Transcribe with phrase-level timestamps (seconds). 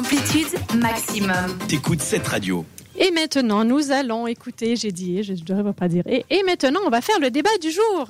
[0.00, 1.58] Amplitude maximum.
[1.68, 2.64] T'écoutes cette radio.
[2.96, 6.04] Et maintenant, nous allons écouter, j'ai dit, je ne devrais pas dire.
[6.06, 8.08] Et, et, maintenant, on va faire le débat du jour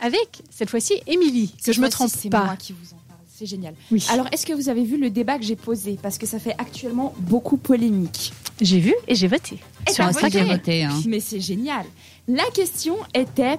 [0.00, 2.44] avec, cette fois-ci, Émilie, que je me trompe c'est pas.
[2.44, 3.18] moi qui vous en parle.
[3.26, 3.74] C'est génial.
[3.90, 4.06] Oui.
[4.12, 5.98] Alors, est-ce que vous avez vu le débat que j'ai posé?
[6.00, 8.32] Parce que ça fait actuellement beaucoup polémique.
[8.60, 9.58] J'ai vu et j'ai voté.
[9.88, 10.46] Eh Sur ben, Instagram.
[10.46, 11.00] voté, hein.
[11.08, 11.84] Mais c'est génial.
[12.28, 13.58] La question était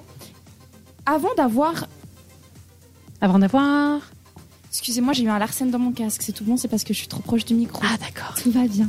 [1.04, 1.86] avant d'avoir.
[3.20, 4.00] Avant d'avoir.
[4.74, 6.22] Excusez-moi, j'ai eu un larcène dans mon casque.
[6.22, 7.80] C'est tout bon, c'est parce que je suis trop proche du micro.
[7.84, 8.34] Ah, d'accord.
[8.42, 8.86] Tout va bien.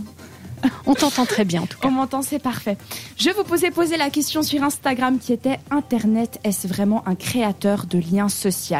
[0.88, 1.88] On t'entend très bien, en tout cas.
[1.88, 2.76] On m'entend, c'est parfait.
[3.18, 7.86] Je vous posais poser la question sur Instagram qui était Internet, est-ce vraiment un créateur
[7.86, 8.78] de liens sociaux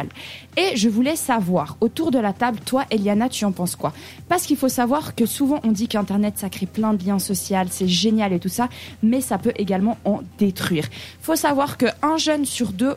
[0.56, 3.92] Et je voulais savoir, autour de la table, toi, Eliana, tu en penses quoi?
[4.28, 7.58] Parce qu'il faut savoir que souvent on dit qu'Internet, ça crée plein de liens sociaux,
[7.70, 8.68] c'est génial et tout ça,
[9.04, 10.88] mais ça peut également en détruire.
[11.20, 12.96] faut savoir qu'un jeune sur deux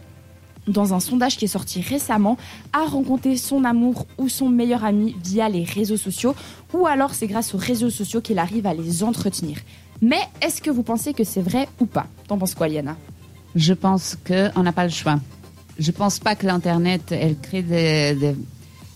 [0.70, 2.38] dans un sondage qui est sorti récemment,
[2.73, 6.36] a rencontré son amour ou son meilleur ami via les réseaux sociaux,
[6.73, 9.58] ou alors c'est grâce aux réseaux sociaux qu'il arrive à les entretenir.
[10.02, 12.08] Mais est-ce que vous pensez que c'est vrai ou pas?
[12.28, 12.95] T'en penses quoi, Liana?
[13.56, 15.20] Je pense qu'on n'a pas le choix.
[15.78, 18.14] Je pense pas que l'Internet, elle crée des...
[18.16, 18.36] des-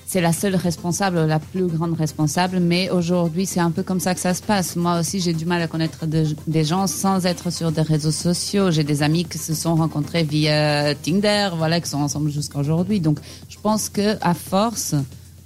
[0.06, 4.14] C'est la seule responsable, la plus grande responsable, mais aujourd'hui, c'est un peu comme ça
[4.14, 4.76] que ça se passe.
[4.76, 8.12] Moi aussi, j'ai du mal à connaître de- des gens sans être sur des réseaux
[8.12, 8.70] sociaux.
[8.70, 13.00] J'ai des amis qui se sont rencontrés via Tinder, voilà, qui sont ensemble jusqu'à aujourd'hui.
[13.00, 13.18] Donc,
[13.50, 14.94] je pense que à force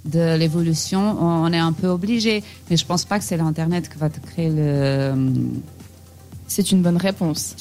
[0.04, 2.42] de l'évolution, on on est un peu obligé.
[2.68, 5.14] Mais je pense pas que c'est l'Internet qui va te créer le...
[6.50, 7.54] C'est une bonne réponse.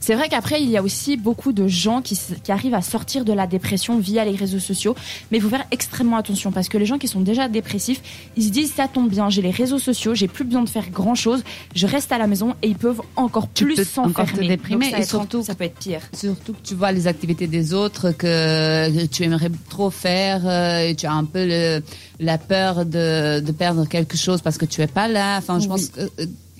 [0.00, 2.18] C'est vrai qu'après, il y a aussi beaucoup de gens qui,
[2.48, 4.96] arrivent à sortir de la dépression via les réseaux sociaux.
[5.30, 8.02] Mais il faut faire extrêmement attention parce que les gens qui sont déjà dépressifs,
[8.36, 10.90] ils se disent ça tombe bien, j'ai les réseaux sociaux, j'ai plus besoin de faire
[10.90, 11.44] grand chose,
[11.76, 14.48] je reste à la maison et ils peuvent encore Tu plus s'enfermer.
[14.48, 16.00] déprimer Donc ça et surtout- ça peut être pire.
[16.12, 20.88] Surtout que tu vois les activités des autres que, que tu aimerais trop faire euh,
[20.88, 21.82] et tu as un peu le,
[22.18, 25.38] la peur de, de perdre quelque chose parce que tu es pas là.
[25.38, 25.88] Enfin, je Oui.
[25.96, 26.06] pense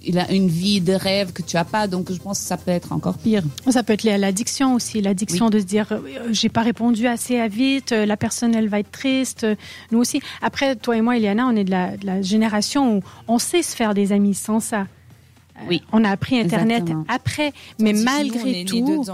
[0.05, 2.57] qu'il a une vie de rêve que tu as pas, donc je pense que ça
[2.57, 3.43] peut être encore pire.
[3.69, 7.07] Ça peut être lié à l'addiction aussi, l'addiction de se dire euh, j'ai pas répondu
[7.07, 9.55] assez à vite, euh, la personne elle va être triste, euh,
[9.91, 10.21] nous aussi.
[10.43, 13.63] Après, toi et moi, Eliana, on est de la, de la génération où on sait
[13.63, 14.83] se faire des amis sans ça.
[14.83, 15.83] Euh, Oui.
[15.93, 17.05] On a appris Internet Exactement.
[17.09, 19.05] après, mais malgré tout.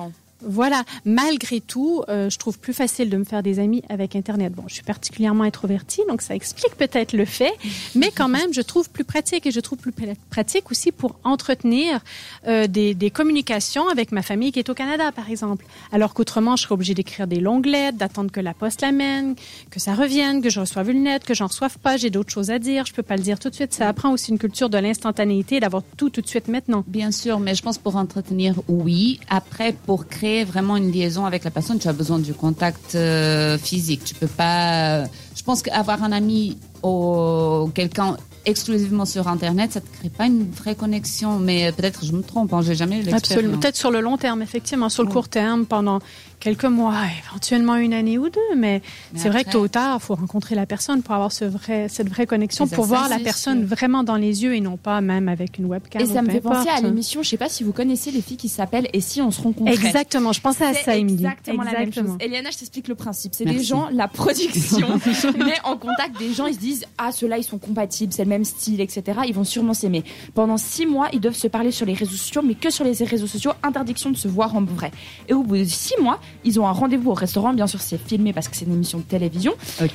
[0.42, 4.52] Voilà, malgré tout, euh, je trouve plus facile de me faire des amis avec Internet.
[4.52, 7.52] Bon, je suis particulièrement introvertie, donc ça explique peut-être le fait,
[7.94, 9.92] mais quand même, je trouve plus pratique et je trouve plus
[10.30, 12.00] pratique aussi pour entretenir
[12.46, 15.66] euh, des, des communications avec ma famille qui est au Canada, par exemple.
[15.92, 19.34] Alors qu'autrement, je serais obligée d'écrire des longues lettres, d'attendre que la poste l'amène,
[19.70, 22.50] que ça revienne, que je reçoive une lettre, que j'en reçoive pas, j'ai d'autres choses
[22.50, 23.74] à dire, je peux pas le dire tout de suite.
[23.74, 26.82] Ça apprend aussi une culture de l'instantanéité, d'avoir tout tout de suite maintenant.
[26.86, 29.20] Bien sûr, mais je pense pour entretenir, oui.
[29.28, 33.58] Après, pour créer vraiment une liaison avec la personne, tu as besoin du contact euh,
[33.58, 34.04] physique.
[34.04, 35.04] Tu peux pas.
[35.36, 40.50] Je pense qu'avoir un ami ou quelqu'un exclusivement sur Internet, ça te crée pas une
[40.50, 41.38] vraie connexion.
[41.38, 42.52] Mais peut-être je me trompe.
[42.52, 43.30] Hein, j'ai jamais l'expérience.
[43.30, 43.58] Absolument.
[43.58, 44.88] Peut-être sur le long terme, effectivement.
[44.88, 45.14] Sur le Oui.
[45.14, 46.00] court terme, pendant
[46.40, 46.94] quelques mois,
[47.28, 48.40] éventuellement une année ou deux.
[48.56, 48.80] Mais,
[49.12, 51.44] Mais c'est vrai que tôt ou tard, il faut rencontrer la personne pour avoir ce
[51.44, 53.68] vrai, cette vraie connexion, pour voir la personne sûr.
[53.68, 56.00] vraiment dans les yeux et non pas même avec une webcam.
[56.00, 58.38] Et ça me fait penser à l'émission, je sais pas si vous connaissez les filles
[58.38, 60.32] qui s'appellent Et si on se rencontrait Exactement.
[60.32, 61.24] Je pensais à ça, Émilie.
[61.26, 62.16] exactement la même chose.
[62.20, 63.34] Eliana, je t'explique le principe.
[63.34, 64.88] C'est des gens, la production
[65.36, 68.80] met en contact des gens, ils se disent Ah, ceux-là, ils sont compatibles, même style,
[68.80, 69.20] etc.
[69.26, 70.02] Ils vont sûrement s'aimer.
[70.34, 72.92] Pendant six mois, ils doivent se parler sur les réseaux sociaux, mais que sur les
[73.04, 74.90] réseaux sociaux, interdiction de se voir en vrai.
[75.28, 77.98] Et au bout de six mois, ils ont un rendez-vous au restaurant, bien sûr, c'est
[77.98, 79.52] filmé parce que c'est une émission de télévision.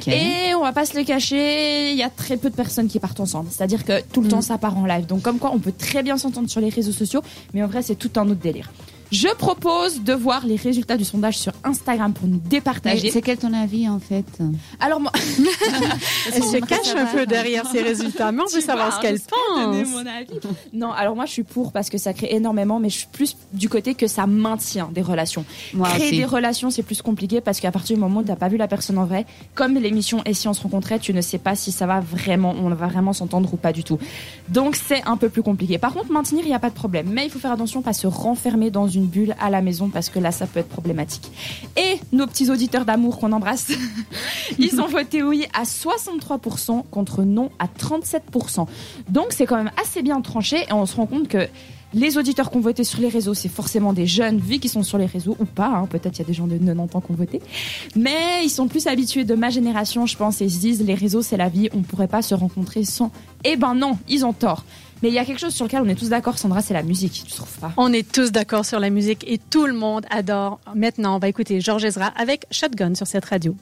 [0.08, 3.00] Et on va pas se le cacher, il y a très peu de personnes qui
[3.00, 3.50] partent ensemble.
[3.50, 5.06] C'est-à-dire que tout le temps, ça part en live.
[5.06, 7.22] Donc, comme quoi, on peut très bien s'entendre sur les réseaux sociaux,
[7.54, 8.70] mais en vrai, c'est tout un autre délire.
[9.12, 13.12] Je propose de voir les résultats du sondage sur Instagram pour nous Mais départager.
[13.12, 14.26] C'est quel ton avis en fait
[14.80, 15.12] Alors moi,
[16.34, 19.20] Elle se cache un peu derrière ces résultats, mais on veut savoir vois, ce qu'elle
[19.20, 19.90] pense.
[19.90, 20.40] mon avis.
[20.74, 23.36] Non, alors moi je suis pour parce que ça crée énormément, mais je suis plus
[23.54, 25.46] du côté que ça maintient des relations.
[25.74, 26.18] Moi Créer aussi.
[26.18, 28.58] des relations, c'est plus compliqué parce qu'à partir du moment où tu n'as pas vu
[28.58, 31.56] la personne en vrai, comme l'émission Et si on se rencontrait, tu ne sais pas
[31.56, 34.00] si ça va vraiment, on va vraiment s'entendre ou pas du tout.
[34.50, 35.78] Donc c'est un peu plus compliqué.
[35.78, 37.08] Par contre, maintenir, il n'y a pas de problème.
[37.12, 40.10] Mais il faut faire attention, pas se renfermer dans une bulle à la maison parce
[40.10, 41.30] que là, ça peut être problématique.
[41.78, 43.72] Et nos petits auditeurs d'amour qu'on embrasse,
[44.60, 48.68] ils ont voté oui à 63% contre non à 37%.
[49.10, 51.48] Donc c'est quand même assez bien tranché et on se rend compte que
[51.96, 54.84] les auditeurs qui ont voté sur les réseaux, c'est forcément des jeunes, vu qu'ils sont
[54.84, 55.68] sur les réseaux ou pas.
[55.68, 55.88] hein.
[55.90, 57.42] Peut-être il y a des gens de 90 ans qui ont voté.
[57.96, 60.94] Mais ils sont plus habitués de ma génération, je pense, et ils se disent les
[60.94, 63.12] réseaux, c'est la vie, on ne pourrait pas se rencontrer sans.
[63.46, 64.66] Eh ben non, ils ont tort.
[65.02, 66.84] Mais il y a quelque chose sur lequel on est tous d'accord, Sandra, c'est la
[66.84, 67.72] musique, tu trouves pas?
[67.78, 70.60] On est tous d'accord sur la musique et tout le monde adore.
[70.76, 73.56] Maintenant, on va écouter Georges Ezra avec Shotgun sur cette radio.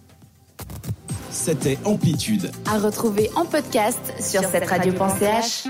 [1.30, 2.52] C'était Amplitude.
[2.72, 5.66] À retrouver en podcast sur cette radio.ch.